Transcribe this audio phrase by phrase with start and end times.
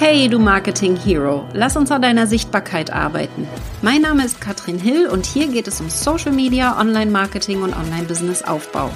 [0.00, 3.48] Hey, du Marketing Hero, lass uns an deiner Sichtbarkeit arbeiten.
[3.82, 7.74] Mein Name ist Katrin Hill und hier geht es um Social Media, Online Marketing und
[7.76, 8.92] Online Business Aufbau.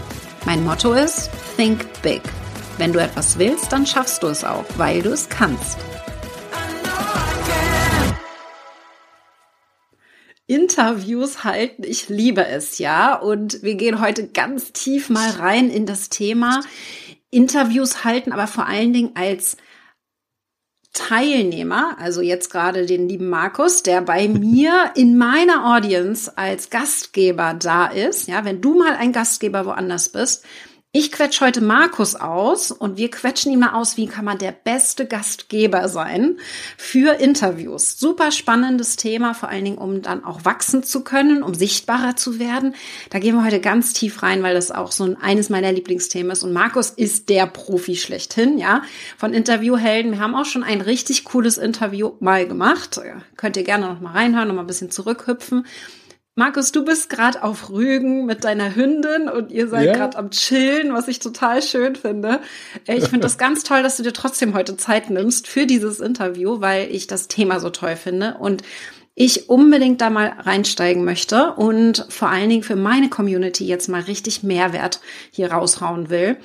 [0.46, 2.23] Mein Motto ist Think Big.
[2.79, 5.77] Wenn du etwas willst, dann schaffst du es auch, weil du es kannst.
[10.46, 13.16] Interviews halten, ich liebe es, ja.
[13.16, 16.61] Und wir gehen heute ganz tief mal rein in das Thema
[17.32, 19.56] Interviews halten, aber vor allen Dingen als
[20.92, 27.55] Teilnehmer, also jetzt gerade den lieben Markus, der bei mir in meiner Audience als Gastgeber
[27.55, 28.28] da ist.
[28.28, 30.45] Ja, wenn du mal ein Gastgeber woanders bist,
[30.95, 34.52] ich quetsch heute Markus aus und wir quetschen ihn mal aus, wie kann man der
[34.52, 36.37] beste Gastgeber sein
[36.77, 37.98] für Interviews.
[37.98, 42.38] Super spannendes Thema, vor allen Dingen, um dann auch wachsen zu können, um sichtbarer zu
[42.38, 42.74] werden.
[43.09, 46.30] Da gehen wir heute ganz tief rein, weil das auch so ein, eines meiner Lieblingsthemen
[46.30, 46.42] ist.
[46.42, 48.83] Und Markus ist der Profi schlechthin, ja,
[49.16, 50.12] von Interviewhelden.
[50.12, 53.00] Wir haben auch schon ein richtig cooles Interview mal gemacht.
[53.39, 55.64] Könnt ihr gerne noch mal reinhören, noch mal ein bisschen zurückhüpfen.
[56.34, 59.92] Markus, du bist gerade auf Rügen mit deiner Hündin und ihr seid ja.
[59.92, 62.41] gerade am Chillen, was ich total schön finde.
[62.86, 66.00] Äh, ich finde das ganz toll, dass du dir trotzdem heute Zeit nimmst für dieses
[66.00, 68.62] Interview, weil ich das Thema so toll finde und
[69.14, 74.00] ich unbedingt da mal reinsteigen möchte und vor allen Dingen für meine Community jetzt mal
[74.00, 76.39] richtig Mehrwert hier raushauen will.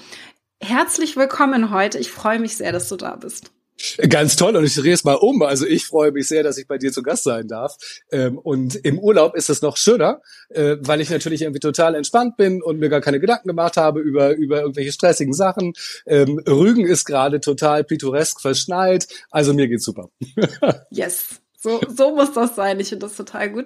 [0.62, 1.98] Herzlich willkommen heute.
[1.98, 3.52] Ich freue mich sehr, dass du da bist.
[4.10, 5.42] Ganz toll und ich drehe es mal um.
[5.44, 7.78] Also ich freue mich sehr, dass ich bei dir zu Gast sein darf.
[8.12, 12.38] Ähm, und im Urlaub ist es noch schöner, äh, weil ich natürlich irgendwie total entspannt
[12.38, 15.74] bin und mir gar keine Gedanken gemacht habe über, über irgendwelche stressigen Sachen.
[16.06, 19.08] Ähm, Rügen ist gerade total pittoresk verschneit.
[19.30, 20.10] Also mir geht's super.
[20.90, 21.42] yes.
[21.60, 22.80] So, so muss das sein.
[22.80, 23.66] Ich finde das total gut.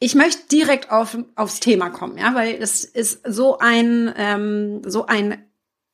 [0.00, 5.06] Ich möchte direkt auf, aufs Thema kommen, ja, weil es ist so ein, ähm, so
[5.06, 5.47] ein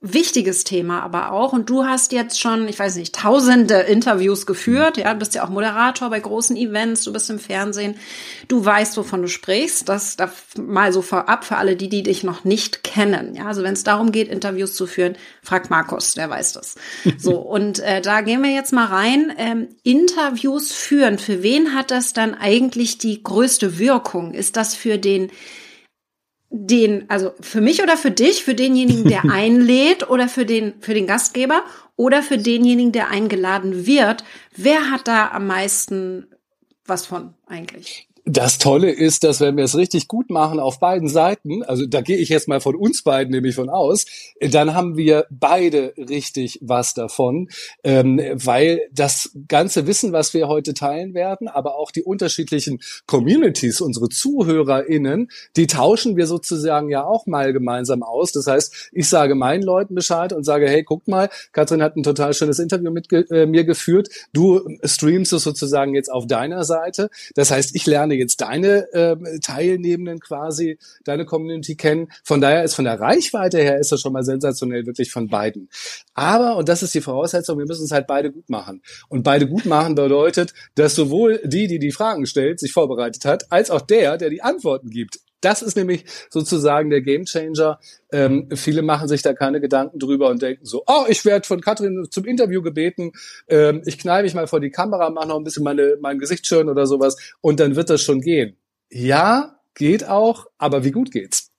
[0.05, 1.53] wichtiges Thema aber auch.
[1.53, 4.99] Und du hast jetzt schon, ich weiß nicht, tausende Interviews geführt.
[4.99, 7.97] Ja, du bist ja auch Moderator bei großen Events, du bist im Fernsehen.
[8.47, 9.89] Du weißt, wovon du sprichst.
[9.89, 13.35] Das, das mal so vorab für alle die, die dich noch nicht kennen.
[13.35, 16.75] Ja, also wenn es darum geht, Interviews zu führen, frag Markus, der weiß das.
[17.17, 19.33] So, und äh, da gehen wir jetzt mal rein.
[19.39, 24.35] Ähm, Interviews führen, für wen hat das dann eigentlich die größte Wirkung?
[24.35, 25.31] Ist das für den
[26.57, 30.95] den, also für mich oder für dich, für denjenigen, der einlädt oder für den, für
[30.95, 31.65] den Gastgeber
[31.97, 34.25] oder für denjenigen, der eingeladen wird,
[34.57, 36.29] wer hat da am meisten
[36.87, 38.09] was von eigentlich?
[38.27, 42.01] Das Tolle ist, dass wenn wir es richtig gut machen auf beiden Seiten, also da
[42.01, 44.07] gehe ich jetzt mal von uns beiden nämlich von aus,
[44.41, 47.51] dann haben wir beide richtig was davon,
[47.83, 53.83] ähm, weil das ganze Wissen, was wir heute teilen werden, aber auch die unterschiedlichen Communities,
[53.83, 58.33] unsere ZuhörerInnen, die tauschen wir sozusagen ja auch mal gemeinsam aus.
[58.33, 62.03] Das heißt, ich sage meinen Leuten Bescheid und sage, hey, guck mal, Katrin hat ein
[62.03, 64.09] total schönes Interview mit äh, mir geführt.
[64.33, 67.11] Du streamst es sozusagen jetzt auf deiner Seite.
[67.35, 72.09] Das heißt, ich lerne lerne jetzt deine äh, Teilnehmenden quasi, deine Community kennen.
[72.23, 75.69] Von daher ist von der Reichweite her ist das schon mal sensationell wirklich von beiden.
[76.15, 78.83] Aber, und das ist die Voraussetzung, wir müssen es halt beide gut machen.
[79.09, 83.51] Und beide gut machen bedeutet, dass sowohl die, die die Fragen stellt, sich vorbereitet hat,
[83.51, 87.79] als auch der, der die Antworten gibt, das ist nämlich sozusagen der Gamechanger.
[88.13, 91.61] Ähm, viele machen sich da keine Gedanken drüber und denken so, oh, ich werde von
[91.61, 93.13] Katrin zum Interview gebeten,
[93.49, 96.47] ähm, ich knall mich mal vor die Kamera, mache noch ein bisschen meine, mein Gesicht
[96.47, 98.57] schön oder sowas und dann wird das schon gehen.
[98.91, 101.51] Ja, geht auch, aber wie gut geht's?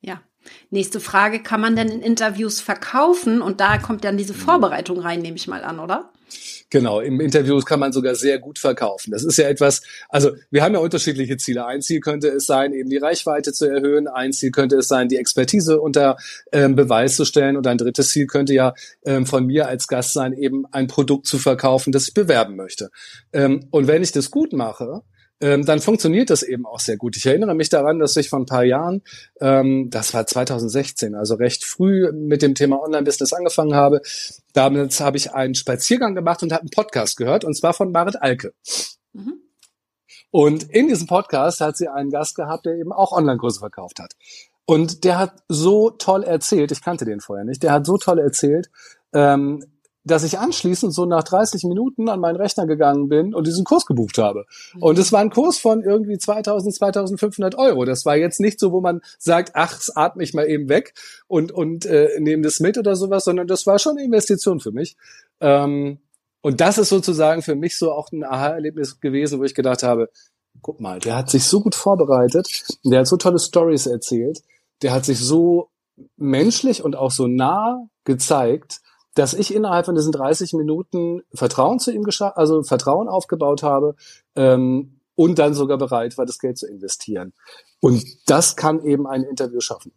[0.00, 0.22] Ja.
[0.70, 3.42] Nächste Frage, kann man denn in Interviews verkaufen?
[3.42, 6.10] Und da kommt dann diese Vorbereitung rein, nehme ich mal an, oder?
[6.70, 9.12] Genau, im Interview kann man sogar sehr gut verkaufen.
[9.12, 11.64] Das ist ja etwas, also wir haben ja unterschiedliche Ziele.
[11.64, 14.08] Ein Ziel könnte es sein, eben die Reichweite zu erhöhen.
[14.08, 16.16] Ein Ziel könnte es sein, die Expertise unter
[16.50, 17.56] ähm, Beweis zu stellen.
[17.56, 18.74] Und ein drittes Ziel könnte ja
[19.04, 22.90] ähm, von mir als Gast sein, eben ein Produkt zu verkaufen, das ich bewerben möchte.
[23.32, 25.02] Ähm, und wenn ich das gut mache,
[25.40, 27.16] ähm, dann funktioniert das eben auch sehr gut.
[27.16, 29.02] Ich erinnere mich daran, dass ich vor ein paar Jahren,
[29.40, 34.00] ähm, das war 2016, also recht früh mit dem Thema Online-Business angefangen habe.
[34.54, 38.22] Damals habe ich einen Spaziergang gemacht und habe einen Podcast gehört, und zwar von Marit
[38.22, 38.54] Alke.
[39.12, 39.40] Mhm.
[40.30, 44.14] Und in diesem Podcast hat sie einen Gast gehabt, der eben auch Online-Kurse verkauft hat.
[44.64, 48.18] Und der hat so toll erzählt, ich kannte den vorher nicht, der hat so toll
[48.18, 48.68] erzählt,
[49.12, 49.64] ähm,
[50.06, 53.86] dass ich anschließend so nach 30 Minuten an meinen Rechner gegangen bin und diesen Kurs
[53.86, 54.46] gebucht habe.
[54.74, 54.82] Mhm.
[54.82, 57.84] Und es war ein Kurs von irgendwie 2000, 2500 Euro.
[57.84, 60.94] Das war jetzt nicht so, wo man sagt, ach, atme ich mal eben weg
[61.26, 64.70] und, und äh, nehme das mit oder sowas, sondern das war schon eine Investition für
[64.70, 64.96] mich.
[65.40, 65.98] Ähm,
[66.40, 70.08] und das ist sozusagen für mich so auch ein Aha-Erlebnis gewesen, wo ich gedacht habe,
[70.62, 74.42] guck mal, der hat sich so gut vorbereitet, der hat so tolle Stories erzählt,
[74.82, 75.70] der hat sich so
[76.16, 78.80] menschlich und auch so nah gezeigt,
[79.16, 83.96] dass ich innerhalb von diesen 30 Minuten Vertrauen zu ihm geschafft, also Vertrauen aufgebaut habe
[84.36, 87.32] ähm, und dann sogar bereit war, das Geld zu investieren.
[87.80, 89.92] Und das kann eben ein Interview schaffen.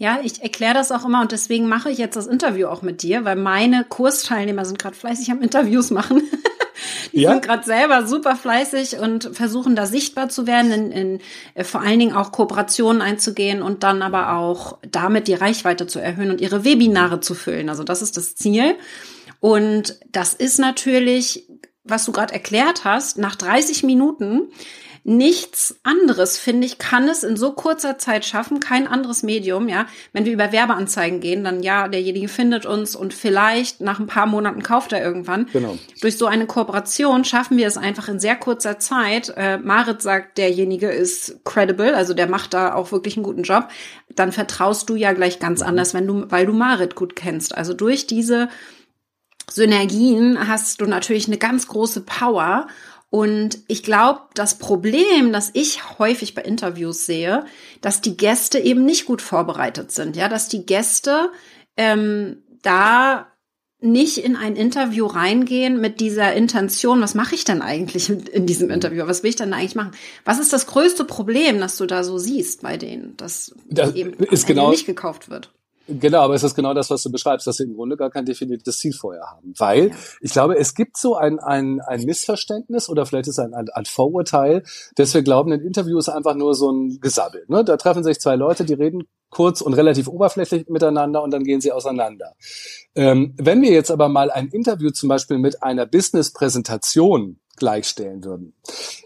[0.00, 3.02] Ja, ich erkläre das auch immer und deswegen mache ich jetzt das Interview auch mit
[3.02, 6.22] dir, weil meine Kursteilnehmer sind gerade fleißig am Interviews machen.
[7.12, 7.32] Die ja?
[7.32, 11.20] sind gerade selber super fleißig und versuchen da sichtbar zu werden, in, in
[11.52, 15.98] äh, vor allen Dingen auch Kooperationen einzugehen und dann aber auch damit die Reichweite zu
[15.98, 17.68] erhöhen und ihre Webinare zu füllen.
[17.68, 18.76] Also das ist das Ziel.
[19.38, 21.46] Und das ist natürlich,
[21.84, 24.48] was du gerade erklärt hast, nach 30 Minuten
[25.02, 29.86] Nichts anderes, finde ich, kann es in so kurzer Zeit schaffen, kein anderes Medium, ja.
[30.12, 34.26] Wenn wir über Werbeanzeigen gehen, dann ja, derjenige findet uns und vielleicht nach ein paar
[34.26, 35.48] Monaten kauft er irgendwann.
[35.52, 35.78] Genau.
[36.02, 39.32] Durch so eine Kooperation schaffen wir es einfach in sehr kurzer Zeit.
[39.36, 43.68] Äh, Marit sagt, derjenige ist credible, also der macht da auch wirklich einen guten Job.
[44.14, 47.56] Dann vertraust du ja gleich ganz anders, wenn du, weil du Marit gut kennst.
[47.56, 48.48] Also durch diese
[49.50, 52.66] Synergien hast du natürlich eine ganz große Power
[53.10, 57.44] und ich glaube, das Problem, das ich häufig bei Interviews sehe,
[57.80, 61.30] dass die Gäste eben nicht gut vorbereitet sind, ja, dass die Gäste
[61.76, 63.26] ähm, da
[63.82, 68.68] nicht in ein Interview reingehen mit dieser Intention, was mache ich denn eigentlich in diesem
[68.68, 68.74] mhm.
[68.74, 69.06] Interview?
[69.06, 69.92] Was will ich denn eigentlich machen?
[70.24, 74.12] Was ist das größte Problem, das du da so siehst bei denen, dass das eben
[74.24, 75.50] ist genau, nicht gekauft wird?
[75.98, 78.24] Genau, aber es ist genau das, was du beschreibst, dass sie im Grunde gar kein
[78.24, 79.52] definiertes Ziel vorher haben.
[79.58, 79.94] Weil ja.
[80.20, 83.84] ich glaube, es gibt so ein, ein, ein Missverständnis oder vielleicht ist ein, ein, ein
[83.84, 84.62] Vorurteil,
[84.94, 87.44] dass wir glauben, ein Interview ist einfach nur so ein Gesabbel.
[87.48, 87.64] Ne?
[87.64, 91.60] Da treffen sich zwei Leute, die reden kurz und relativ oberflächlich miteinander und dann gehen
[91.60, 92.34] sie auseinander.
[92.94, 98.54] Ähm, wenn wir jetzt aber mal ein Interview zum Beispiel mit einer Business-Präsentation gleichstellen würden.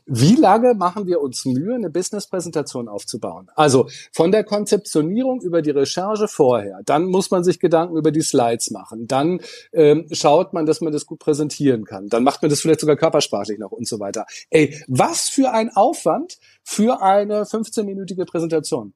[0.07, 3.51] Wie lange machen wir uns Mühe, eine Business-Präsentation aufzubauen?
[3.55, 8.23] Also von der Konzeptionierung über die Recherche vorher, dann muss man sich Gedanken über die
[8.23, 9.41] Slides machen, dann
[9.73, 12.97] ähm, schaut man, dass man das gut präsentieren kann, dann macht man das vielleicht sogar
[12.97, 14.25] körpersprachlich noch und so weiter.
[14.49, 18.95] Ey, was für ein Aufwand für eine 15-minütige Präsentation?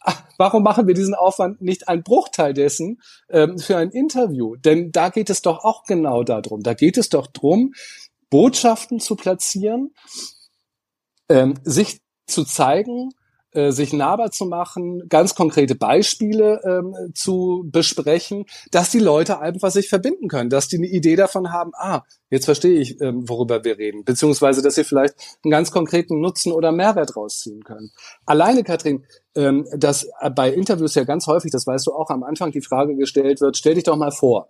[0.00, 4.56] Ach, warum machen wir diesen Aufwand nicht ein Bruchteil dessen ähm, für ein Interview?
[4.56, 6.62] Denn da geht es doch auch genau darum.
[6.62, 7.74] Da geht es doch drum,
[8.32, 9.92] Botschaften zu platzieren,
[11.28, 13.10] ähm, sich zu zeigen,
[13.52, 19.70] äh, sich nahbar zu machen, ganz konkrete Beispiele ähm, zu besprechen, dass die Leute einfach
[19.70, 22.00] sich verbinden können, dass die eine Idee davon haben, ah,
[22.30, 25.14] jetzt verstehe ich, ähm, worüber wir reden, beziehungsweise, dass sie vielleicht
[25.44, 27.90] einen ganz konkreten Nutzen oder Mehrwert rausziehen können.
[28.24, 29.04] Alleine, Katrin,
[29.34, 32.96] ähm, dass bei Interviews ja ganz häufig, das weißt du auch, am Anfang die Frage
[32.96, 34.48] gestellt wird, stell dich doch mal vor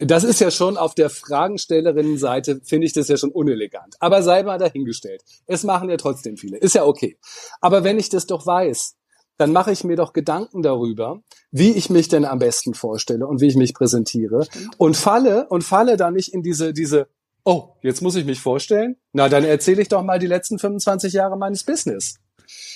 [0.00, 3.96] das ist ja schon auf der Fragenstellerinnenseite, finde ich das ja schon unelegant.
[4.00, 5.22] Aber sei mal dahingestellt.
[5.46, 6.56] Es machen ja trotzdem viele.
[6.56, 7.18] Ist ja okay.
[7.60, 8.96] Aber wenn ich das doch weiß,
[9.36, 13.40] dann mache ich mir doch Gedanken darüber, wie ich mich denn am besten vorstelle und
[13.40, 17.08] wie ich mich präsentiere und falle und falle da nicht in diese diese
[17.44, 18.96] oh, jetzt muss ich mich vorstellen.
[19.12, 22.16] Na, dann erzähle ich doch mal die letzten 25 Jahre meines Business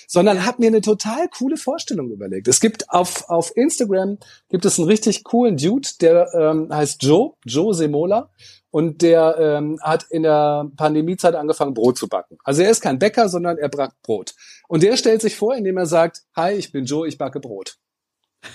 [0.06, 2.48] sondern habe mir eine total coole Vorstellung überlegt.
[2.48, 4.18] Es gibt auf, auf Instagram
[4.48, 8.30] gibt es einen richtig coolen Dude, der ähm, heißt Joe, Joe Semola.
[8.70, 12.38] Und der ähm, hat in der Pandemiezeit angefangen, Brot zu backen.
[12.42, 14.34] Also er ist kein Bäcker, sondern er backt Brot.
[14.66, 17.78] Und der stellt sich vor, indem er sagt, hi, ich bin Joe, ich backe Brot.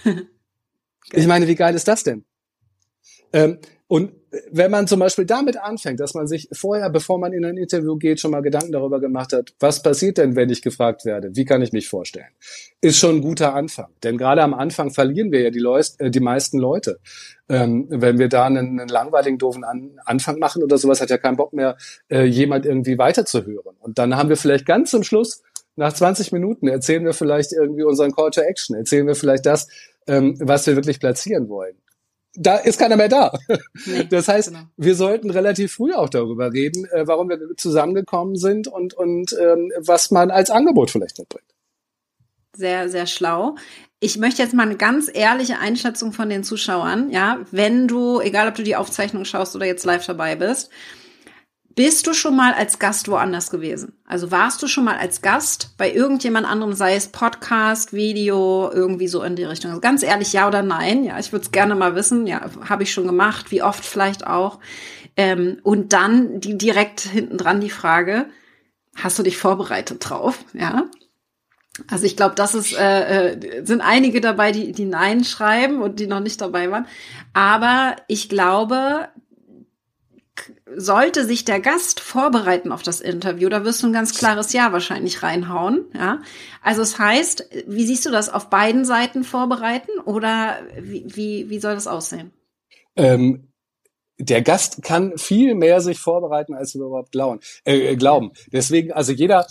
[1.14, 2.26] ich meine, wie geil ist das denn?
[3.34, 4.12] Ähm, und
[4.52, 7.96] wenn man zum Beispiel damit anfängt, dass man sich vorher, bevor man in ein Interview
[7.96, 11.36] geht, schon mal Gedanken darüber gemacht hat, was passiert denn, wenn ich gefragt werde?
[11.36, 12.28] Wie kann ich mich vorstellen?
[12.82, 13.88] Ist schon ein guter Anfang.
[14.04, 17.00] Denn gerade am Anfang verlieren wir ja die, Leute, äh, die meisten Leute.
[17.50, 21.18] Ähm, wenn wir da einen, einen langweiligen, doofen An Anfang machen oder sowas, hat ja
[21.18, 21.76] keinen Bock mehr,
[22.10, 23.76] äh, jemand irgendwie weiterzuhören.
[23.80, 25.42] Und dann haben wir vielleicht ganz zum Schluss,
[25.76, 29.68] nach 20 Minuten, erzählen wir vielleicht irgendwie unseren Call to Action, erzählen wir vielleicht das,
[30.08, 31.76] ähm, was wir wirklich platzieren wollen
[32.40, 33.32] da ist keiner mehr da.
[33.86, 34.64] Nee, das heißt, genau.
[34.78, 39.72] wir sollten relativ früh auch darüber reden, äh, warum wir zusammengekommen sind und, und ähm,
[39.78, 41.46] was man als Angebot vielleicht mitbringt.
[42.56, 43.56] Sehr, sehr schlau.
[44.00, 48.48] Ich möchte jetzt mal eine ganz ehrliche Einschätzung von den Zuschauern, ja, wenn du, egal
[48.48, 50.70] ob du die Aufzeichnung schaust oder jetzt live dabei bist,
[51.76, 53.94] bist du schon mal als Gast woanders gewesen?
[54.06, 59.08] Also warst du schon mal als Gast bei irgendjemand anderem, sei es Podcast, Video, irgendwie
[59.08, 59.72] so in die Richtung?
[59.72, 61.04] Also ganz ehrlich, ja oder nein?
[61.04, 62.28] Ja, ich würde es gerne mal wissen.
[62.28, 63.52] Ja, habe ich schon gemacht.
[63.52, 64.60] Wie oft vielleicht auch?
[65.16, 68.26] Ähm, und dann die direkt hinten dran die Frage:
[68.96, 70.40] Hast du dich vorbereitet drauf?
[70.54, 70.86] Ja.
[71.88, 76.00] Also ich glaube, das ist äh, äh, sind einige dabei, die die Nein schreiben und
[76.00, 76.88] die noch nicht dabei waren.
[77.34, 79.08] Aber ich glaube,
[80.76, 84.72] sollte sich der Gast vorbereiten auf das Interview, da wirst du ein ganz klares Ja
[84.72, 86.22] wahrscheinlich reinhauen, ja.
[86.62, 91.60] Also es heißt, wie siehst du das auf beiden Seiten vorbereiten oder wie, wie, wie
[91.60, 92.32] soll das aussehen?
[92.96, 93.50] Ähm,
[94.20, 97.40] der Gast kann viel mehr sich vorbereiten, als wir überhaupt glauben.
[97.64, 98.32] Äh, glauben.
[98.52, 99.48] Deswegen, also jeder,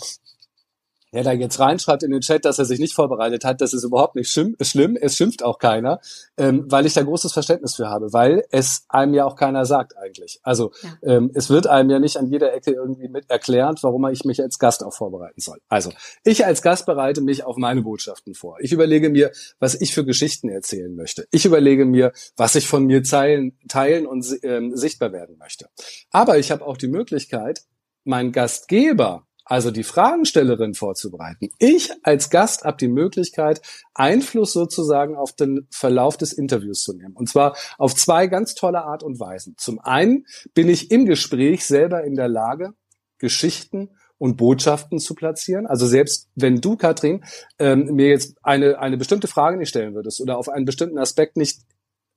[1.13, 3.83] der da jetzt reinschreibt in den Chat, dass er sich nicht vorbereitet hat, das ist
[3.83, 4.55] überhaupt nicht schlimm.
[4.61, 4.97] schlimm.
[4.99, 5.99] Es schimpft auch keiner,
[6.37, 9.97] ähm, weil ich da großes Verständnis für habe, weil es einem ja auch keiner sagt
[9.97, 10.39] eigentlich.
[10.43, 10.97] Also ja.
[11.03, 14.41] ähm, es wird einem ja nicht an jeder Ecke irgendwie mit erklärt, warum ich mich
[14.41, 15.59] als Gast auch vorbereiten soll.
[15.67, 15.91] Also
[16.23, 18.57] ich als Gast bereite mich auf meine Botschaften vor.
[18.59, 21.27] Ich überlege mir, was ich für Geschichten erzählen möchte.
[21.31, 25.67] Ich überlege mir, was ich von mir teilen, teilen und ähm, sichtbar werden möchte.
[26.11, 27.61] Aber ich habe auch die Möglichkeit,
[28.03, 31.49] meinen Gastgeber also die Fragenstellerin vorzubereiten.
[31.57, 33.61] Ich als Gast habe die Möglichkeit,
[33.95, 37.15] Einfluss sozusagen auf den Verlauf des Interviews zu nehmen.
[37.15, 39.55] Und zwar auf zwei ganz tolle Art und Weisen.
[39.57, 42.73] Zum einen bin ich im Gespräch selber in der Lage,
[43.17, 43.89] Geschichten
[44.19, 45.65] und Botschaften zu platzieren.
[45.65, 47.25] Also selbst wenn du, Katrin,
[47.57, 51.37] ähm, mir jetzt eine, eine bestimmte Frage nicht stellen würdest oder auf einen bestimmten Aspekt
[51.37, 51.61] nicht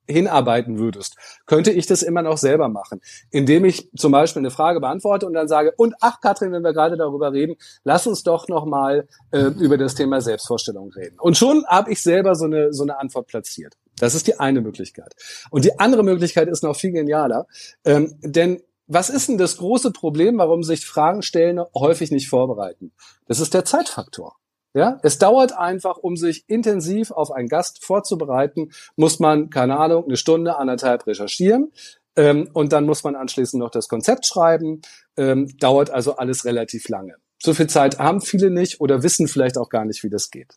[0.09, 1.17] hinarbeiten würdest,
[1.47, 5.35] könnte ich das immer noch selber machen, indem ich zum Beispiel eine Frage beantworte und
[5.35, 9.09] dann sage, und ach Katrin, wenn wir gerade darüber reden, lass uns doch noch mal
[9.31, 11.19] äh, über das Thema Selbstvorstellung reden.
[11.19, 13.77] Und schon habe ich selber so eine, so eine Antwort platziert.
[13.99, 15.15] Das ist die eine Möglichkeit.
[15.51, 17.47] Und die andere Möglichkeit ist noch viel genialer,
[17.85, 22.93] ähm, denn was ist denn das große Problem, warum sich Fragen stellen häufig nicht vorbereiten?
[23.27, 24.37] Das ist der Zeitfaktor.
[24.75, 30.05] Ja, es dauert einfach, um sich intensiv auf einen Gast vorzubereiten, muss man, keine Ahnung,
[30.05, 31.73] eine Stunde, anderthalb recherchieren.
[32.17, 34.81] Ähm, und dann muss man anschließend noch das Konzept schreiben.
[35.17, 37.17] Ähm, dauert also alles relativ lange.
[37.39, 40.55] So viel Zeit haben viele nicht oder wissen vielleicht auch gar nicht, wie das geht.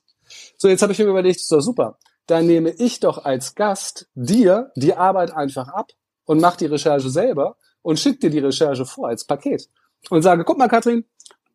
[0.58, 1.98] So, jetzt habe ich mir überlegt, doch super.
[2.28, 5.92] Dann nehme ich doch als Gast dir die Arbeit einfach ab
[6.26, 9.70] und mach die Recherche selber und schick dir die Recherche vor als Paket.
[10.10, 11.06] Und sage, guck mal, Katrin,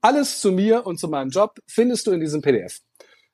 [0.00, 2.80] alles zu mir und zu meinem Job findest du in diesem PDF.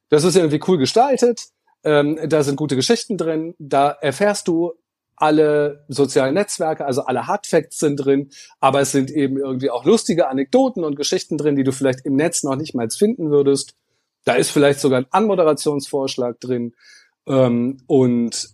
[0.08, 1.49] Das ist irgendwie cool gestaltet.
[1.85, 3.54] Ähm, da sind gute Geschichten drin.
[3.58, 4.73] Da erfährst du
[5.16, 8.30] alle sozialen Netzwerke, also alle Hardfacts sind drin,
[8.61, 12.16] aber es sind eben irgendwie auch lustige Anekdoten und Geschichten drin, die du vielleicht im
[12.16, 13.75] Netz noch nicht mal finden würdest.
[14.25, 16.75] Da ist vielleicht sogar ein Anmoderationsvorschlag drin
[17.26, 18.50] ähm, und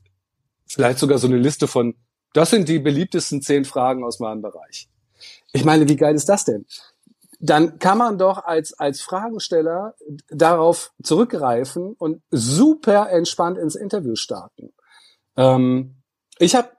[0.69, 1.97] vielleicht sogar so eine Liste von,
[2.33, 4.89] das sind die beliebtesten zehn Fragen aus meinem Bereich.
[5.53, 6.65] Ich meine, wie geil ist das denn?
[7.43, 9.97] Dann kann man doch als, als Fragensteller
[10.31, 14.73] darauf zurückgreifen und super entspannt ins Interview starten.
[15.37, 15.97] Ähm,
[16.39, 16.71] ich habe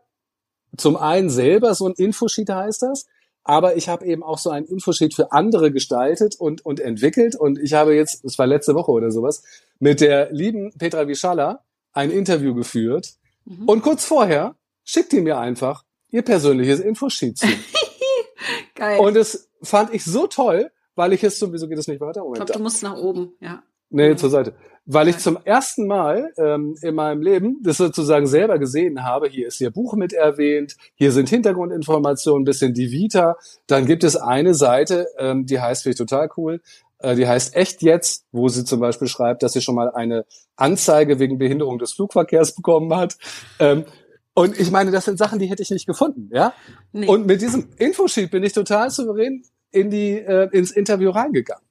[0.77, 3.05] zum einen selber so ein Infosheet heißt das,
[3.43, 7.35] aber ich habe eben auch so ein Infosheet für andere gestaltet und, und entwickelt.
[7.35, 9.43] Und ich habe jetzt, es war letzte Woche oder sowas,
[9.79, 13.15] mit der lieben Petra Wischalla ein Interview geführt.
[13.43, 13.67] Mhm.
[13.67, 14.55] Und kurz vorher
[14.85, 17.47] schickt die mir einfach ihr persönliches Infosheet zu.
[18.75, 18.99] Geil.
[18.99, 22.21] Und es fand ich so toll, weil ich es zum, wieso geht es nicht weiter?
[22.21, 23.63] Moment, ich glaube, du musst nach oben, ja.
[23.89, 24.55] Nee, zur Seite.
[24.85, 29.47] Weil ich zum ersten Mal ähm, in meinem Leben das sozusagen selber gesehen habe, hier
[29.47, 33.37] ist ihr Buch mit erwähnt, hier sind Hintergrundinformationen, bisschen die Vita.
[33.67, 36.59] Dann gibt es eine Seite, ähm, die heißt, finde ich total cool,
[36.99, 40.25] äh, die heißt Echt jetzt, wo sie zum Beispiel schreibt, dass sie schon mal eine
[40.55, 43.17] Anzeige wegen Behinderung des Flugverkehrs bekommen hat.
[43.59, 43.85] Ähm,
[44.33, 46.53] und ich meine, das sind Sachen, die hätte ich nicht gefunden, ja.
[46.91, 47.07] Nee.
[47.07, 49.43] Und mit diesem Infosheet bin ich total souverän
[49.73, 51.65] in die äh, ins Interview reingegangen.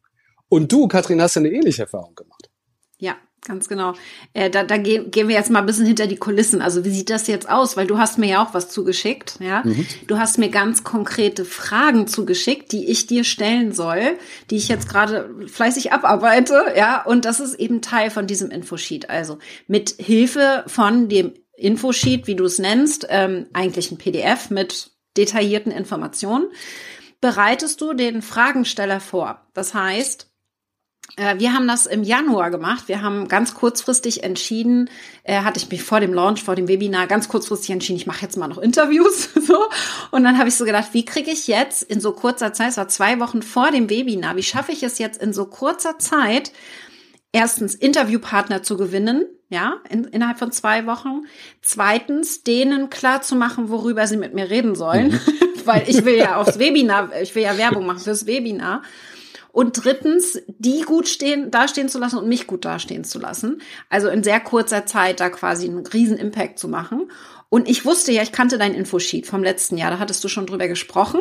[0.49, 2.51] Und du, Katrin, hast ja eine ähnliche Erfahrung gemacht.
[2.99, 3.17] Ja,
[3.47, 3.95] ganz genau.
[4.35, 6.61] Äh, da da gehen, gehen wir jetzt mal ein bisschen hinter die Kulissen.
[6.61, 7.77] Also wie sieht das jetzt aus?
[7.77, 9.63] Weil du hast mir ja auch was zugeschickt, ja.
[9.65, 9.87] Mhm.
[10.07, 14.19] Du hast mir ganz konkrete Fragen zugeschickt, die ich dir stellen soll,
[14.51, 17.03] die ich jetzt gerade fleißig abarbeite, ja.
[17.03, 19.09] Und das ist eben Teil von diesem Infosheet.
[19.09, 24.91] Also mit Hilfe von dem Infosheet, wie du es nennst, ähm, eigentlich ein PDF mit
[25.17, 26.47] detaillierten Informationen,
[27.23, 29.41] bereitest du den Fragensteller vor.
[29.55, 30.29] Das heißt,
[31.17, 32.89] äh, wir haben das im Januar gemacht.
[32.89, 34.91] Wir haben ganz kurzfristig entschieden,
[35.23, 38.23] äh, hatte ich mich vor dem Launch, vor dem Webinar ganz kurzfristig entschieden, ich mache
[38.23, 39.31] jetzt mal noch Interviews.
[39.47, 39.67] so.
[40.11, 42.77] Und dann habe ich so gedacht, wie kriege ich jetzt in so kurzer Zeit, es
[42.77, 46.53] war zwei Wochen vor dem Webinar, wie schaffe ich es jetzt in so kurzer Zeit,
[47.33, 51.27] erstens Interviewpartner zu gewinnen, ja, in, innerhalb von zwei Wochen.
[51.61, 55.21] Zweitens, denen klar zu machen, worüber sie mit mir reden sollen, mhm.
[55.65, 58.83] weil ich will ja aufs Webinar, ich will ja Werbung machen fürs Webinar.
[59.53, 63.61] Und drittens, die gut stehen, dastehen zu lassen und mich gut dastehen zu lassen.
[63.91, 67.11] Also in sehr kurzer Zeit da quasi einen riesen Impact zu machen.
[67.53, 70.47] Und ich wusste ja, ich kannte dein Infosheet vom letzten Jahr, da hattest du schon
[70.47, 71.21] drüber gesprochen.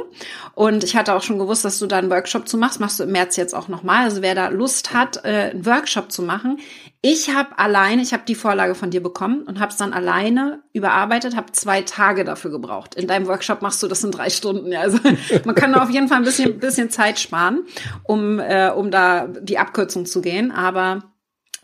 [0.56, 3.04] Und ich hatte auch schon gewusst, dass du da einen Workshop zu machst, machst du
[3.04, 4.06] im März jetzt auch nochmal.
[4.06, 6.62] Also wer da Lust hat, äh, einen Workshop zu machen,
[7.02, 10.62] ich habe alleine, ich habe die Vorlage von dir bekommen und habe es dann alleine
[10.72, 12.96] überarbeitet, habe zwei Tage dafür gebraucht.
[12.96, 14.72] In deinem Workshop machst du das in drei Stunden.
[14.72, 14.80] Ja.
[14.80, 15.00] Also
[15.44, 17.66] man kann auf jeden Fall ein bisschen, bisschen Zeit sparen,
[18.04, 20.52] um, äh, um da die Abkürzung zu gehen.
[20.52, 21.11] Aber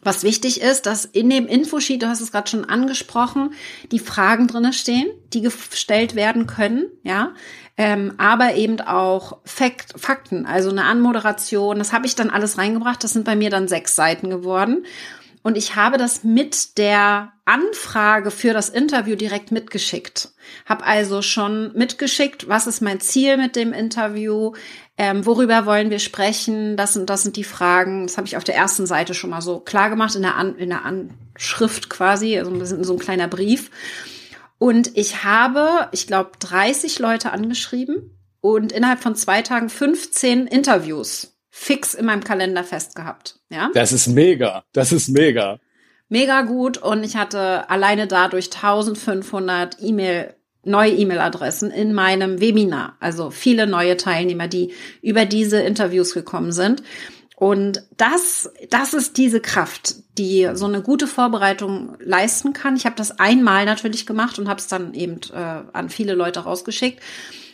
[0.02, 3.54] was wichtig ist, dass in dem Infosheet, du hast es gerade schon angesprochen,
[3.92, 7.34] die Fragen drinne stehen, die gestellt werden können, ja,
[7.78, 11.78] ähm, aber eben auch Fakt, Fakten, also eine Anmoderation.
[11.78, 13.04] Das habe ich dann alles reingebracht.
[13.04, 14.84] Das sind bei mir dann sechs Seiten geworden.
[15.48, 20.32] Und ich habe das mit der Anfrage für das Interview direkt mitgeschickt.
[20.66, 24.52] Hab also schon mitgeschickt, was ist mein Ziel mit dem Interview,
[24.98, 28.08] ähm, worüber wollen wir sprechen, das sind, das sind die Fragen.
[28.08, 30.58] Das habe ich auf der ersten Seite schon mal so klar gemacht, in der, An
[30.58, 33.72] in der Anschrift quasi, also so ein kleiner Brief.
[34.58, 41.38] Und ich habe, ich glaube, 30 Leute angeschrieben und innerhalb von zwei Tagen 15 Interviews
[41.50, 43.37] fix in meinem Kalender festgehabt.
[43.50, 43.70] Ja.
[43.74, 44.64] Das ist mega.
[44.74, 45.60] Das ist mega.
[46.10, 46.78] Mega gut.
[46.78, 52.98] Und ich hatte alleine dadurch 1500 E-Mail neue E-Mail-Adressen in meinem Webinar.
[53.00, 56.84] Also viele neue Teilnehmer, die über diese Interviews gekommen sind.
[57.38, 62.76] Und das, das ist diese Kraft, die so eine gute Vorbereitung leisten kann.
[62.76, 66.42] Ich habe das einmal natürlich gemacht und habe es dann eben äh, an viele Leute
[66.42, 67.02] rausgeschickt.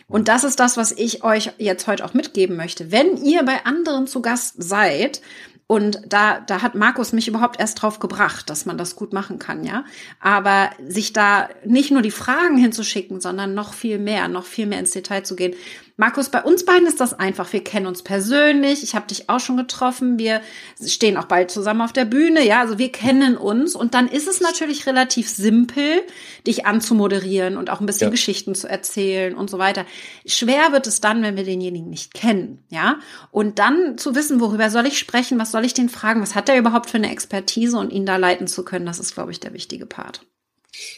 [0.08, 2.92] Und das ist das, was ich euch jetzt heute auch mitgeben möchte.
[2.92, 5.20] Wenn ihr bei anderen zu Gast seid,
[5.66, 9.38] und da, da hat Markus mich überhaupt erst drauf gebracht, dass man das gut machen
[9.38, 9.84] kann, ja.
[10.20, 14.78] Aber sich da nicht nur die Fragen hinzuschicken, sondern noch viel mehr, noch viel mehr
[14.78, 15.54] ins Detail zu gehen,
[15.96, 17.52] Markus, bei uns beiden ist das einfach.
[17.52, 18.82] Wir kennen uns persönlich.
[18.82, 20.18] Ich habe dich auch schon getroffen.
[20.18, 20.40] Wir
[20.84, 22.44] stehen auch bald zusammen auf der Bühne.
[22.44, 23.76] Ja, also wir kennen uns.
[23.76, 26.02] Und dann ist es natürlich relativ simpel,
[26.48, 28.10] dich anzumoderieren und auch ein bisschen ja.
[28.10, 29.86] Geschichten zu erzählen und so weiter.
[30.26, 32.64] Schwer wird es dann, wenn wir denjenigen nicht kennen.
[32.70, 32.98] Ja,
[33.30, 35.38] und dann zu wissen, worüber soll ich sprechen?
[35.38, 36.20] Was soll ich den fragen?
[36.20, 38.86] Was hat er überhaupt für eine Expertise und ihn da leiten zu können?
[38.86, 40.26] Das ist, glaube ich, der wichtige Part.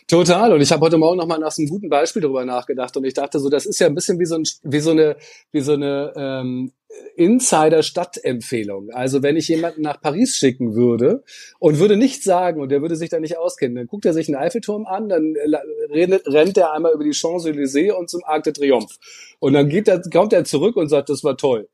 [0.08, 0.52] Total.
[0.52, 3.04] Und ich habe heute Morgen noch mal nach so einem guten Beispiel darüber nachgedacht und
[3.04, 5.16] ich dachte so, das ist ja ein bisschen wie so, ein, wie so eine,
[5.52, 6.72] wie so eine ähm,
[7.16, 8.90] Insider-Stadtempfehlung.
[8.90, 11.22] Also wenn ich jemanden nach Paris schicken würde
[11.58, 14.28] und würde nichts sagen und der würde sich da nicht auskennen, dann guckt er sich
[14.28, 15.34] einen Eiffelturm an, dann
[15.90, 18.94] rennt er einmal über die Champs-Élysées und zum Arc de Triomphe.
[19.38, 21.68] Und dann geht er, kommt er zurück und sagt, das war toll.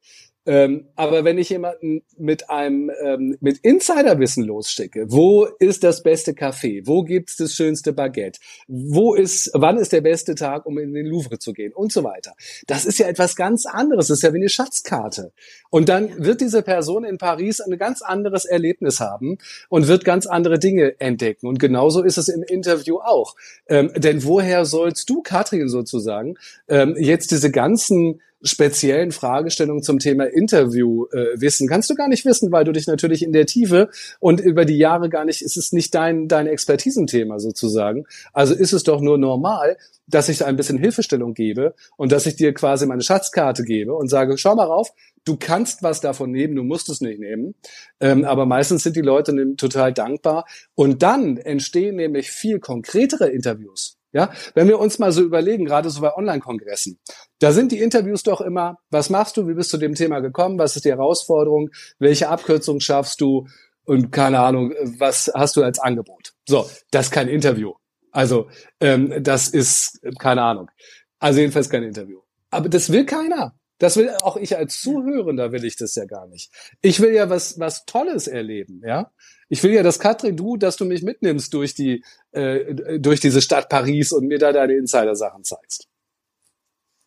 [0.45, 6.33] Ähm, aber wenn ich jemanden mit einem ähm, mit Insiderwissen losschicke, wo ist das beste
[6.33, 10.95] Café, wo gibt's das schönste Baguette, wo ist, wann ist der beste Tag, um in
[10.95, 12.35] den Louvre zu gehen und so weiter.
[12.67, 14.09] Das ist ja etwas ganz anderes.
[14.09, 15.33] Das ist ja wie eine Schatzkarte.
[15.71, 20.27] Und dann wird diese Person in Paris ein ganz anderes Erlebnis haben und wird ganz
[20.27, 21.47] andere Dinge entdecken.
[21.47, 23.37] Und genauso ist es im Interview auch.
[23.69, 26.35] Ähm, denn woher sollst du, Katrin sozusagen,
[26.69, 31.69] ähm, jetzt diese ganzen speziellen Fragestellungen zum Thema Interview äh, wissen.
[31.69, 33.89] Kannst du gar nicht wissen, weil du dich natürlich in der Tiefe
[34.21, 38.05] und über die Jahre gar nicht, ist es nicht dein, dein Expertisenthema sozusagen.
[38.33, 39.77] Also ist es doch nur normal,
[40.07, 44.09] dass ich ein bisschen Hilfestellung gebe und dass ich dir quasi meine Schatzkarte gebe und
[44.09, 44.93] sage, schau mal rauf,
[45.25, 47.55] du kannst was davon nehmen, du musst es nicht nehmen.
[48.01, 50.45] Ähm, aber meistens sind die Leute total dankbar.
[50.75, 53.97] Und dann entstehen nämlich viel konkretere Interviews.
[54.13, 57.01] Ja, wenn wir uns mal so überlegen, gerade so bei Online-Kongressen,
[57.39, 60.59] da sind die Interviews doch immer, was machst du, wie bist du dem Thema gekommen,
[60.59, 63.47] was ist die Herausforderung, welche Abkürzung schaffst du
[63.85, 66.35] und keine Ahnung, was hast du als Angebot.
[66.47, 67.73] So, das ist kein Interview.
[68.11, 68.49] Also
[68.81, 70.71] ähm, das ist keine Ahnung.
[71.19, 72.21] Also jedenfalls kein Interview.
[72.51, 73.55] Aber das will keiner.
[73.83, 76.53] Das will auch ich als Zuhörender will ich das ja gar nicht.
[76.83, 79.11] Ich will ja was was Tolles erleben, ja.
[79.49, 83.43] Ich will ja, dass Katrin, du, dass du mich mitnimmst durch die, äh, durch diese
[83.43, 85.89] Stadt Paris und mir da deine Insider-Sachen zeigst.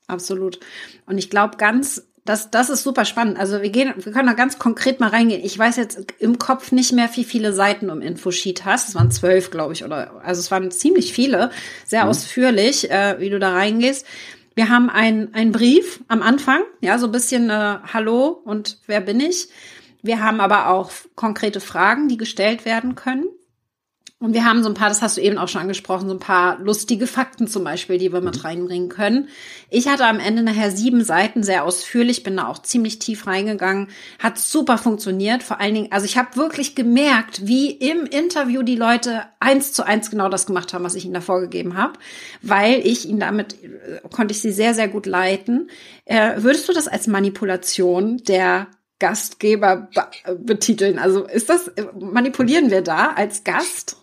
[0.05, 0.59] Absolut.
[1.05, 3.39] Und ich glaube ganz, das, das ist super spannend.
[3.39, 5.43] Also wir gehen, wir können da ganz konkret mal reingehen.
[5.43, 8.89] Ich weiß jetzt im Kopf nicht mehr, wie viele Seiten um Infosheet hast.
[8.89, 11.51] Es waren zwölf, glaube ich, oder also es waren ziemlich viele,
[11.85, 12.09] sehr mhm.
[12.09, 14.05] ausführlich, äh, wie du da reingehst.
[14.55, 19.01] Wir haben ein ein Brief am Anfang, ja, so ein bisschen äh, Hallo und wer
[19.01, 19.49] bin ich?
[20.01, 23.25] Wir haben aber auch konkrete Fragen, die gestellt werden können.
[24.17, 26.21] Und wir haben so ein paar, das hast du eben auch schon angesprochen, so ein
[26.21, 28.41] paar lustige Fakten zum Beispiel, die wir mit mhm.
[28.41, 29.27] reinbringen können.
[29.69, 33.89] Ich hatte am Ende nachher sieben Seiten, sehr ausführlich, bin da auch ziemlich tief reingegangen,
[34.17, 35.43] hat super funktioniert.
[35.43, 39.83] Vor allen Dingen, also ich habe wirklich gemerkt, wie im Interview die Leute eins zu
[39.83, 41.99] eins genau das gemacht haben, was ich ihnen da vorgegeben habe,
[42.41, 45.69] weil ich ihnen damit, äh, konnte ich sie sehr, sehr gut leiten.
[46.05, 48.67] Äh, würdest du das als Manipulation der
[48.99, 49.89] Gastgeber
[50.37, 50.99] betiteln.
[50.99, 53.97] Also ist das, manipulieren wir da als Gast?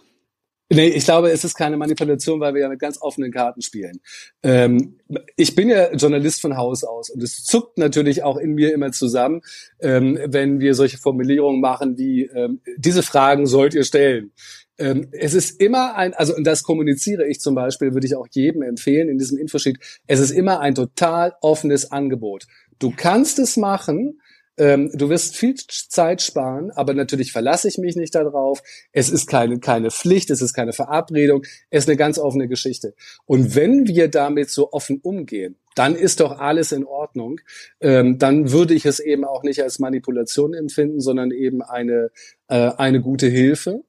[0.74, 4.00] Nee, ich glaube, es ist keine Manipulation, weil wir ja mit ganz offenen Karten spielen.
[4.42, 4.96] Ähm,
[5.36, 8.90] ich bin ja Journalist von Haus aus und es zuckt natürlich auch in mir immer
[8.90, 9.42] zusammen,
[9.80, 14.32] ähm, wenn wir solche Formulierungen machen wie, ähm, diese Fragen sollt ihr stellen.
[14.78, 18.28] Ähm, es ist immer ein, also und das kommuniziere ich zum Beispiel, würde ich auch
[18.30, 22.46] jedem empfehlen in diesem Infosheet, es ist immer ein total offenes Angebot.
[22.78, 24.21] Du kannst es machen,
[24.62, 28.62] ähm, du wirst viel Zeit sparen, aber natürlich verlasse ich mich nicht darauf.
[28.92, 32.94] Es ist keine, keine Pflicht, es ist keine Verabredung, es ist eine ganz offene Geschichte.
[33.26, 37.40] Und wenn wir damit so offen umgehen, dann ist doch alles in Ordnung.
[37.80, 42.12] Ähm, dann würde ich es eben auch nicht als Manipulation empfinden, sondern eben eine,
[42.46, 43.82] äh, eine gute Hilfe.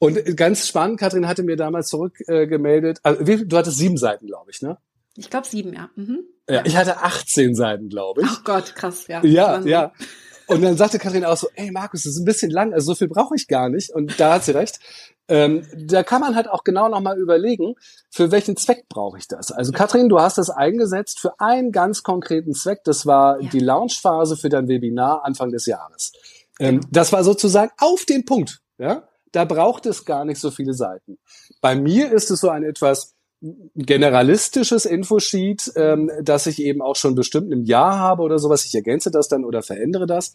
[0.00, 4.50] Und ganz spannend, Katrin hatte mir damals zurückgemeldet, äh, also, du hattest sieben Seiten, glaube
[4.50, 4.78] ich, ne?
[5.18, 5.90] Ich glaube sieben, ja.
[5.96, 6.20] Mhm.
[6.48, 8.28] Ja, ich hatte 18 Seiten, glaube ich.
[8.30, 9.22] Ach Gott, krass, ja.
[9.24, 9.70] Ja, Wahnsinn.
[9.70, 9.92] ja.
[10.46, 12.94] Und dann sagte Kathrin auch so, ey Markus, das ist ein bisschen lang, also so
[12.94, 13.90] viel brauche ich gar nicht.
[13.90, 14.80] Und da hat sie recht.
[15.28, 17.74] Ähm, da kann man halt auch genau nochmal überlegen,
[18.08, 19.52] für welchen Zweck brauche ich das.
[19.52, 22.80] Also Kathrin, du hast das eingesetzt für einen ganz konkreten Zweck.
[22.84, 23.50] Das war ja.
[23.50, 26.12] die Launchphase für dein Webinar Anfang des Jahres.
[26.58, 26.88] Ähm, genau.
[26.92, 28.62] Das war sozusagen auf den Punkt.
[28.78, 31.18] Ja, da braucht es gar nicht so viele Seiten.
[31.60, 37.14] Bei mir ist es so ein etwas generalistisches Infosheet, ähm, das ich eben auch schon
[37.14, 38.64] bestimmt im Jahr habe oder sowas.
[38.64, 40.34] Ich ergänze das dann oder verändere das.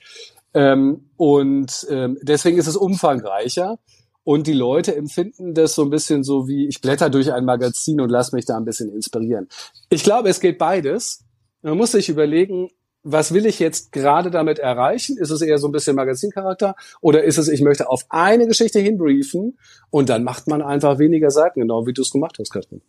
[0.53, 3.79] Ähm, und ähm, deswegen ist es umfangreicher.
[4.23, 7.99] Und die Leute empfinden das so ein bisschen so wie, ich blätter durch ein Magazin
[7.99, 9.49] und lass mich da ein bisschen inspirieren.
[9.89, 11.25] Ich glaube, es geht beides.
[11.61, 12.69] Man muss sich überlegen,
[13.03, 15.17] was will ich jetzt gerade damit erreichen?
[15.17, 18.79] Ist es eher so ein bisschen Magazincharakter oder ist es, ich möchte auf eine Geschichte
[18.79, 19.57] hinbriefen
[19.89, 22.81] und dann macht man einfach weniger Seiten, genau wie du es gemacht hast, Katrin.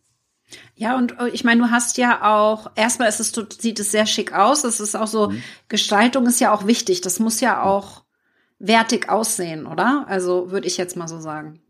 [0.76, 4.06] Ja, und äh, ich meine, du hast ja auch, erstmal ist es, sieht es sehr
[4.06, 4.64] schick aus.
[4.64, 5.42] Es ist auch so, mhm.
[5.68, 7.00] Gestaltung ist ja auch wichtig.
[7.00, 8.02] Das muss ja auch
[8.58, 10.04] wertig aussehen, oder?
[10.08, 11.60] Also würde ich jetzt mal so sagen.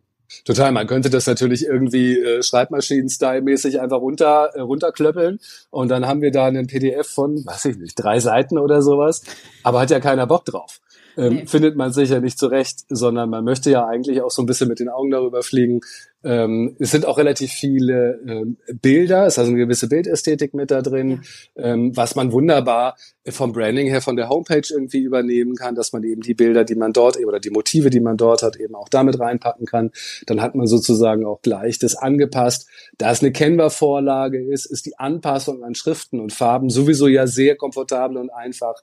[0.45, 5.39] Total, man könnte das natürlich irgendwie äh, Schreibmaschinen-Style-mäßig einfach runter, äh, runterklöppeln
[5.71, 9.23] und dann haben wir da einen PDF von, weiß ich nicht, drei Seiten oder sowas,
[9.63, 10.81] aber hat ja keiner Bock drauf
[11.17, 11.47] ähm, nee.
[11.47, 14.81] findet man sicher nicht zurecht, sondern man möchte ja eigentlich auch so ein bisschen mit
[14.81, 15.81] den Augen darüber fliegen.
[16.25, 20.71] Ähm, es sind auch relativ viele ähm, Bilder, es ist also eine gewisse Bildästhetik mit
[20.71, 21.23] da drin,
[21.55, 21.65] ja.
[21.65, 22.97] ähm, was man wunderbar
[23.29, 26.75] vom Branding her von der Homepage irgendwie übernehmen kann, dass man eben die Bilder, die
[26.75, 29.91] man dort oder die Motive, die man dort hat, eben auch damit reinpacken kann.
[30.27, 32.69] Dann hat man sozusagen auch gleich das angepasst.
[32.99, 37.57] Da es eine Canva-Vorlage ist, ist die Anpassung an Schriften und Farben sowieso ja sehr
[37.57, 38.75] komfortabel und einfach.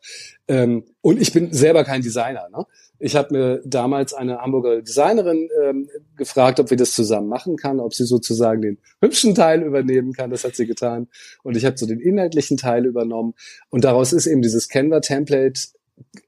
[0.47, 2.47] Ähm, und ich bin selber kein Designer.
[2.51, 2.65] Ne?
[2.99, 7.79] Ich habe mir damals eine Hamburger Designerin ähm, gefragt, ob wir das zusammen machen kann,
[7.79, 10.29] ob sie sozusagen den hübschen Teil übernehmen kann.
[10.29, 11.07] Das hat sie getan.
[11.41, 13.33] Und ich habe so den inhaltlichen Teil übernommen.
[13.69, 15.59] Und daraus ist eben dieses Canva-Template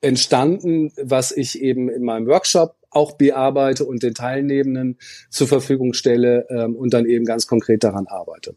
[0.01, 4.97] entstanden, was ich eben in meinem Workshop auch bearbeite und den Teilnehmenden
[5.29, 8.55] zur Verfügung stelle ähm, und dann eben ganz konkret daran arbeite.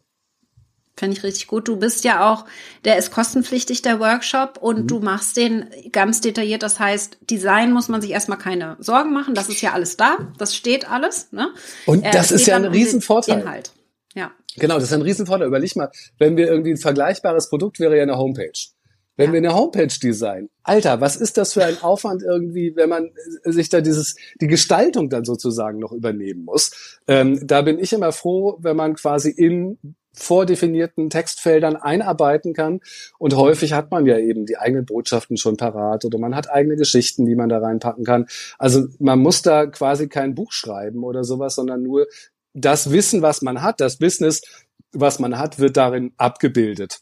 [0.97, 1.67] Finde ich richtig gut.
[1.67, 2.45] Du bist ja auch,
[2.83, 4.87] der ist kostenpflichtig, der Workshop, und mhm.
[4.87, 6.63] du machst den ganz detailliert.
[6.63, 9.35] Das heißt, Design muss man sich erstmal keine Sorgen machen.
[9.35, 10.17] Das ist ja alles da.
[10.39, 11.31] Das steht alles.
[11.31, 11.49] Ne?
[11.85, 13.41] Und äh, das ist ja ein Riesenvorteil.
[13.41, 13.71] Inhalt.
[14.15, 14.31] Ja.
[14.55, 15.47] Genau, das ist ein Riesenvorteil.
[15.47, 18.51] Überleg mal, wenn wir irgendwie ein vergleichbares Produkt wäre ja eine Homepage.
[19.17, 19.33] Wenn ja.
[19.33, 23.11] wir eine Homepage designen, Alter, was ist das für ein Aufwand irgendwie, wenn man
[23.43, 26.99] sich da dieses, die Gestaltung dann sozusagen noch übernehmen muss?
[27.07, 29.77] Ähm, da bin ich immer froh, wenn man quasi in
[30.17, 32.81] vordefinierten Textfeldern einarbeiten kann.
[33.19, 36.75] Und häufig hat man ja eben die eigenen Botschaften schon parat oder man hat eigene
[36.75, 38.27] Geschichten, die man da reinpacken kann.
[38.57, 42.07] Also man muss da quasi kein Buch schreiben oder sowas, sondern nur
[42.53, 44.41] das Wissen, was man hat, das Business,
[44.91, 46.99] was man hat, wird darin abgebildet.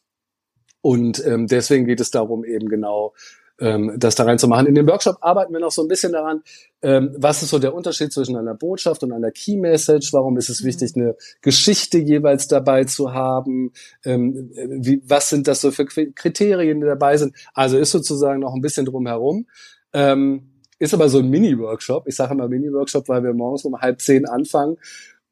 [0.82, 3.14] Und ähm, deswegen geht es darum, eben genau
[3.60, 4.68] ähm, das da reinzumachen.
[4.68, 6.42] In dem Workshop arbeiten wir noch so ein bisschen daran,
[6.82, 10.12] ähm, was ist so der Unterschied zwischen einer Botschaft und einer Key Message?
[10.14, 10.68] Warum ist es mhm.
[10.68, 13.72] wichtig, eine Geschichte jeweils dabei zu haben?
[14.04, 17.36] Ähm, wie, was sind das so für Kriterien, die dabei sind?
[17.54, 19.48] Also ist sozusagen noch ein bisschen drumherum.
[19.94, 22.08] Ähm, ist aber so ein Mini-Workshop.
[22.08, 24.78] Ich sage immer Mini-Workshop, weil wir morgens um halb zehn anfangen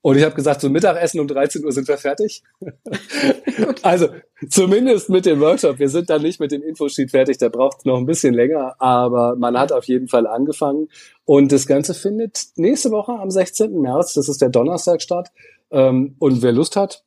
[0.03, 2.43] und ich habe gesagt, so Mittagessen um 13 Uhr sind wir fertig.
[3.83, 4.09] also
[4.49, 5.79] zumindest mit dem Workshop.
[5.79, 8.75] Wir sind dann nicht mit dem Infosheet fertig, da braucht es noch ein bisschen länger,
[8.79, 10.89] aber man hat auf jeden Fall angefangen.
[11.23, 13.79] Und das Ganze findet nächste Woche am 16.
[13.79, 15.29] März, das ist der Donnerstag statt.
[15.71, 17.05] Ähm, und wer Lust hat,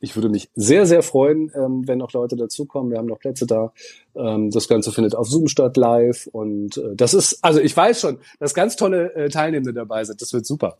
[0.00, 2.92] ich würde mich sehr, sehr freuen, ähm, wenn noch Leute dazukommen.
[2.92, 3.72] Wir haben noch Plätze da.
[4.14, 6.28] Ähm, das Ganze findet auf Zoom statt live.
[6.28, 10.22] Und äh, das ist, also ich weiß schon, dass ganz tolle äh, Teilnehmende dabei sind.
[10.22, 10.78] Das wird super.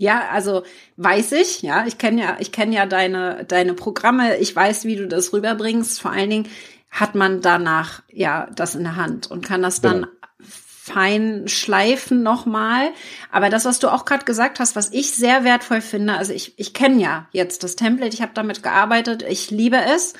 [0.00, 0.62] Ja, also
[0.96, 4.96] weiß ich, ja, ich kenne ja, ich kenne ja deine deine Programme, ich weiß, wie
[4.96, 6.00] du das rüberbringst.
[6.00, 6.48] Vor allen Dingen
[6.88, 10.19] hat man danach ja das in der Hand und kann das dann genau
[10.92, 12.90] fein schleifen nochmal.
[13.30, 16.54] Aber das, was du auch gerade gesagt hast, was ich sehr wertvoll finde, also ich,
[16.56, 20.14] ich kenne ja jetzt das Template, ich habe damit gearbeitet, ich liebe es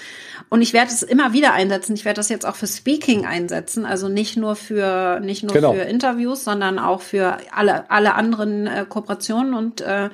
[0.48, 1.94] und ich werde es immer wieder einsetzen.
[1.94, 5.72] Ich werde das jetzt auch für Speaking einsetzen, also nicht nur für nicht nur genau.
[5.72, 10.10] für Interviews, sondern auch für alle alle anderen äh, Kooperationen und äh,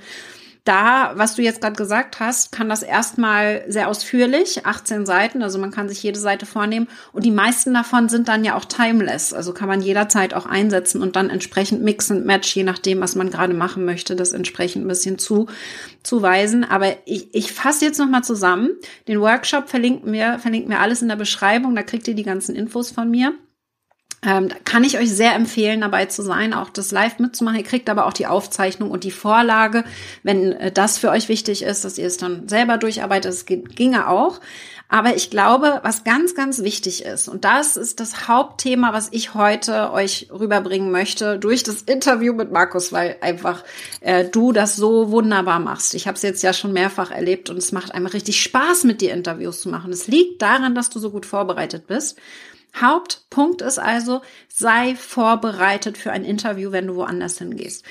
[0.66, 5.59] da, was du jetzt gerade gesagt hast, kann das erstmal sehr ausführlich, 18 Seiten, also
[5.59, 9.33] man kann sich jede Seite vornehmen und die meisten davon sind dann ja auch timeless,
[9.33, 13.14] also kann man jederzeit auch einsetzen und dann entsprechend mix und match, je nachdem, was
[13.14, 15.46] man gerade machen möchte, das entsprechend ein bisschen zu,
[16.02, 16.64] zuweisen.
[16.64, 18.70] Aber ich, ich fasse jetzt nochmal zusammen.
[19.09, 22.55] Den Workshop verlinkt mir, verlinkt mir alles in der Beschreibung, da kriegt ihr die ganzen
[22.55, 23.35] Infos von mir.
[24.22, 27.59] Ähm, kann ich euch sehr empfehlen, dabei zu sein, auch das live mitzumachen.
[27.59, 29.85] Ihr kriegt aber auch die Aufzeichnung und die Vorlage,
[30.22, 33.31] wenn äh, das für euch wichtig ist, dass ihr es dann selber durcharbeitet.
[33.31, 34.40] Das ginge auch.
[34.88, 39.35] Aber ich glaube, was ganz, ganz wichtig ist, und das ist das Hauptthema, was ich
[39.35, 43.64] heute euch rüberbringen möchte durch das Interview mit Markus, weil einfach
[44.00, 45.94] äh, du das so wunderbar machst.
[45.94, 49.00] Ich habe es jetzt ja schon mehrfach erlebt und es macht einfach richtig Spaß, mit
[49.00, 49.92] dir Interviews zu machen.
[49.92, 52.16] Es liegt daran, dass du so gut vorbereitet bist.
[52.81, 57.85] Hauptpunkt ist also, sei vorbereitet für ein Interview, wenn du woanders hingehst.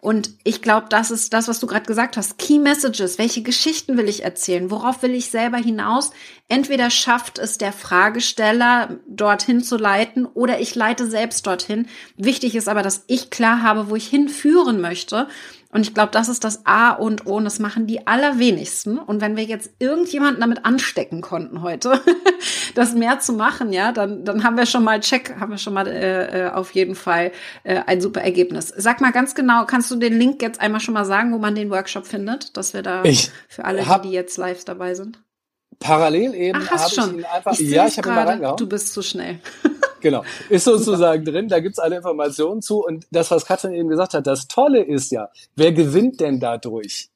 [0.00, 2.38] Und ich glaube, das ist das, was du gerade gesagt hast.
[2.38, 3.18] Key Messages.
[3.18, 4.70] Welche Geschichten will ich erzählen?
[4.70, 6.12] Worauf will ich selber hinaus?
[6.48, 11.88] Entweder schafft es der Fragesteller, dorthin zu leiten, oder ich leite selbst dorthin.
[12.16, 15.26] Wichtig ist aber, dass ich klar habe, wo ich hinführen möchte.
[15.70, 18.98] Und ich glaube, das ist das A und O und das machen die allerwenigsten.
[18.98, 22.00] Und wenn wir jetzt irgendjemanden damit anstecken konnten heute,
[22.74, 25.74] das mehr zu machen, ja, dann, dann haben wir schon mal Check, haben wir schon
[25.74, 27.32] mal äh, äh, auf jeden Fall
[27.64, 28.72] äh, ein super Ergebnis.
[28.74, 31.54] Sag mal ganz genau, kannst du den Link jetzt einmal schon mal sagen, wo man
[31.54, 35.22] den Workshop findet, dass wir da ich für alle, die, die jetzt live dabei sind?
[35.80, 38.56] Parallel eben habe ich ihn einfach, ich ja, ich habe ihn mal reingehauen.
[38.56, 39.40] Du bist zu schnell.
[40.00, 40.24] Genau.
[40.48, 42.84] Ist sozusagen drin, da gibt's alle Informationen zu.
[42.84, 47.10] Und das, was Katrin eben gesagt hat, das Tolle ist ja, wer gewinnt denn dadurch?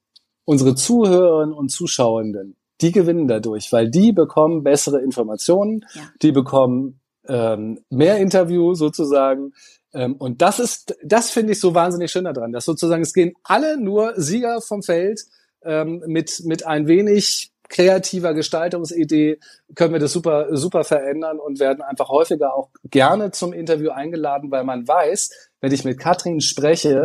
[0.44, 6.02] Unsere Zuhörerinnen und Zuschauenden, die gewinnen dadurch, weil die bekommen bessere Informationen, ja.
[6.20, 9.52] die bekommen ähm, mehr Interview sozusagen.
[9.94, 13.34] Ähm, und das ist, das finde ich so wahnsinnig schön daran, dass sozusagen es gehen
[13.44, 15.20] alle nur Sieger vom Feld
[15.64, 19.40] ähm, mit, mit ein wenig kreativer Gestaltungsidee
[19.74, 24.50] können wir das super, super verändern und werden einfach häufiger auch gerne zum Interview eingeladen,
[24.50, 25.30] weil man weiß,
[25.60, 27.04] wenn ich mit Katrin spreche,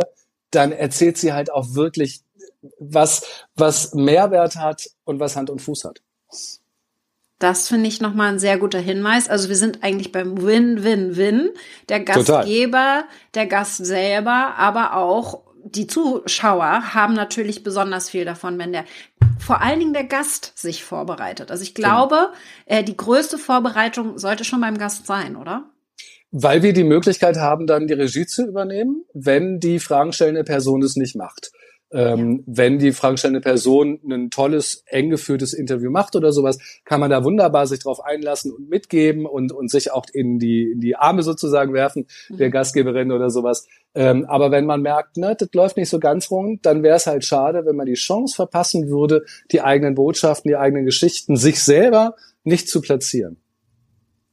[0.52, 2.22] dann erzählt sie halt auch wirklich
[2.80, 3.24] was,
[3.56, 6.02] was Mehrwert hat und was Hand und Fuß hat.
[7.40, 9.30] Das finde ich nochmal ein sehr guter Hinweis.
[9.30, 11.52] Also wir sind eigentlich beim Win-Win-Win.
[11.88, 13.04] Der Gastgeber, Total.
[13.36, 18.86] der Gast selber, aber auch die Zuschauer haben natürlich besonders viel davon, wenn der
[19.40, 21.52] vor allen Dingen der Gast sich vorbereitet.
[21.52, 22.32] Also ich glaube,
[22.66, 25.70] äh, die größte Vorbereitung sollte schon beim Gast sein, oder?
[26.32, 30.96] Weil wir die Möglichkeit haben, dann die Regie zu übernehmen, wenn die fragenstellende Person es
[30.96, 31.52] nicht macht.
[31.90, 32.44] Ähm, ja.
[32.48, 37.24] Wenn die fragestellende Person ein tolles, eng geführtes Interview macht oder sowas, kann man da
[37.24, 41.24] wunderbar sich drauf einlassen und mitgeben und, und sich auch in die, in die Arme
[41.24, 42.38] sozusagen werfen, mhm.
[42.38, 43.68] der Gastgeberin oder sowas.
[43.96, 47.08] Ähm, aber wenn man merkt, ne, das läuft nicht so ganz rund, dann wäre es
[47.08, 51.64] halt schade, wenn man die Chance verpassen würde, die eigenen Botschaften, die eigenen Geschichten, sich
[51.64, 53.38] selber nicht zu platzieren.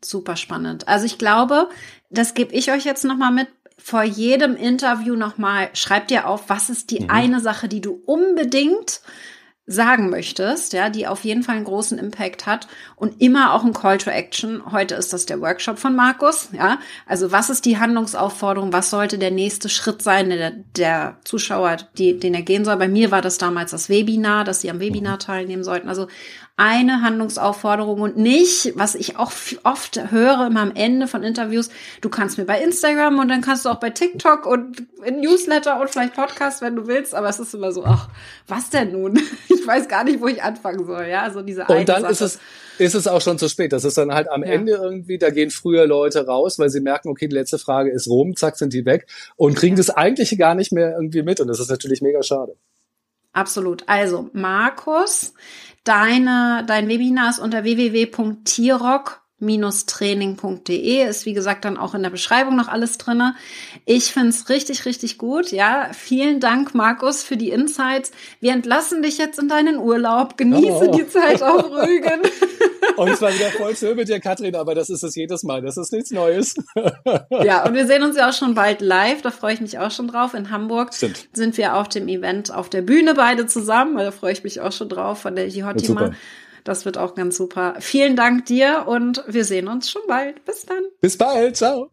[0.05, 0.87] Super spannend.
[0.87, 1.69] Also ich glaube,
[2.11, 6.71] das gebe ich euch jetzt nochmal mit vor jedem Interview nochmal, schreib dir auf, was
[6.71, 7.11] ist die mhm.
[7.11, 9.01] eine Sache, die du unbedingt
[9.67, 13.73] sagen möchtest, ja, die auf jeden Fall einen großen Impact hat und immer auch ein
[13.73, 14.73] Call to Action.
[14.73, 16.79] Heute ist das der Workshop von Markus, ja.
[17.07, 18.75] Also was ist die Handlungsaufforderung?
[18.75, 22.77] Was sollte der nächste Schritt sein, der, der Zuschauer, die, den er gehen soll?
[22.77, 25.89] Bei mir war das damals das Webinar, dass sie am Webinar teilnehmen sollten.
[25.89, 26.09] Also
[26.57, 29.33] eine Handlungsaufforderung und nicht, was ich auch
[29.65, 31.69] oft höre immer am Ende von Interviews,
[32.01, 35.81] du kannst mir bei Instagram und dann kannst du auch bei TikTok und in Newsletter
[35.81, 38.09] und vielleicht Podcast, wenn du willst, aber es ist immer so, ach,
[38.47, 39.21] was denn nun?
[39.65, 42.13] Ich weiß gar nicht, wo ich anfangen soll, ja, also diese Und dann Sache.
[42.13, 42.39] ist es,
[42.77, 43.73] ist es auch schon zu spät.
[43.73, 44.51] Das ist dann halt am ja.
[44.51, 48.07] Ende irgendwie, da gehen früher Leute raus, weil sie merken, okay, die letzte Frage ist
[48.07, 49.79] rum, zack, sind die weg und kriegen ja.
[49.79, 52.57] das eigentliche gar nicht mehr irgendwie mit und das ist natürlich mega schade.
[53.33, 53.83] Absolut.
[53.87, 55.33] Also, Markus,
[55.85, 62.57] deine, dein Webinar ist unter www.tierrock training.de ist wie gesagt dann auch in der Beschreibung
[62.57, 63.35] noch alles drinne.
[63.85, 65.51] Ich find's richtig, richtig gut.
[65.51, 68.13] Ja, vielen Dank, Markus, für die Insights.
[68.41, 70.37] Wir entlassen dich jetzt in deinen Urlaub.
[70.37, 70.97] Genieße oh.
[70.97, 72.21] die Zeit auf Rügen.
[72.97, 75.63] und es war wieder voll schön mit dir, Katrin, aber das ist es jedes Mal.
[75.63, 76.55] Das ist nichts Neues.
[77.31, 79.23] ja, und wir sehen uns ja auch schon bald live.
[79.23, 80.35] Da freue ich mich auch schon drauf.
[80.35, 81.29] In Hamburg Stimmt.
[81.33, 83.97] sind wir auf dem Event auf der Bühne beide zusammen.
[83.97, 86.13] Da freue ich mich auch schon drauf von der Jihotima.
[86.65, 87.77] Das wird auch ganz super.
[87.79, 90.45] Vielen Dank dir und wir sehen uns schon bald.
[90.45, 90.83] Bis dann.
[91.01, 91.57] Bis bald.
[91.57, 91.91] Ciao.